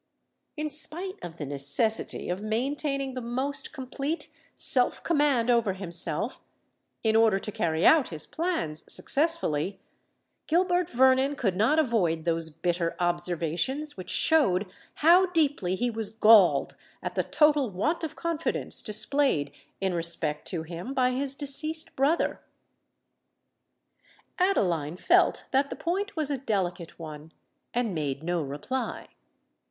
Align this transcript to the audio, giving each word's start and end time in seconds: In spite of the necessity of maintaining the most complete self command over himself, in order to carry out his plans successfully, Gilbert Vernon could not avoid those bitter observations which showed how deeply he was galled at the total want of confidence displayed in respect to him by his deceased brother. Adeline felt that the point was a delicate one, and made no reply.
In 0.57 0.71
spite 0.71 1.19
of 1.23 1.37
the 1.37 1.45
necessity 1.45 2.27
of 2.27 2.41
maintaining 2.41 3.13
the 3.13 3.21
most 3.21 3.71
complete 3.71 4.29
self 4.55 5.03
command 5.03 5.51
over 5.51 5.73
himself, 5.73 6.41
in 7.03 7.15
order 7.15 7.37
to 7.37 7.51
carry 7.51 7.85
out 7.85 8.07
his 8.09 8.25
plans 8.25 8.83
successfully, 8.91 9.79
Gilbert 10.47 10.89
Vernon 10.89 11.35
could 11.35 11.55
not 11.55 11.77
avoid 11.77 12.23
those 12.25 12.49
bitter 12.49 12.95
observations 12.99 13.95
which 13.95 14.09
showed 14.09 14.65
how 15.05 15.27
deeply 15.27 15.75
he 15.75 15.91
was 15.91 16.09
galled 16.09 16.75
at 17.03 17.13
the 17.13 17.21
total 17.23 17.69
want 17.69 18.03
of 18.03 18.15
confidence 18.15 18.81
displayed 18.81 19.51
in 19.79 19.93
respect 19.93 20.47
to 20.47 20.63
him 20.63 20.95
by 20.95 21.11
his 21.11 21.35
deceased 21.35 21.95
brother. 21.95 22.41
Adeline 24.39 24.97
felt 24.97 25.45
that 25.51 25.69
the 25.69 25.75
point 25.75 26.15
was 26.15 26.31
a 26.31 26.39
delicate 26.39 26.97
one, 26.97 27.31
and 27.71 27.93
made 27.93 28.23
no 28.23 28.41
reply. 28.41 29.09